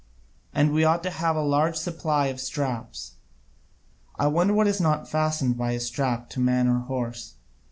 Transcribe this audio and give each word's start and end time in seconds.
And 0.51 0.73
we 0.73 0.83
ought 0.83 1.03
to 1.03 1.11
have 1.11 1.35
a 1.35 1.43
large 1.43 1.75
supply 1.75 2.25
of 2.25 2.39
straps 2.41 3.17
I 4.17 4.25
wonder 4.25 4.51
what 4.55 4.65
is 4.65 4.81
not 4.81 5.07
fastened 5.07 5.59
by 5.59 5.73
a 5.73 5.79
strap 5.79 6.27
to 6.31 6.39
man 6.39 6.67
or 6.67 6.79
horse? 6.79 7.35